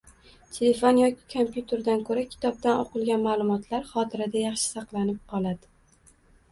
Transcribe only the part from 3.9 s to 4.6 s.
xotirada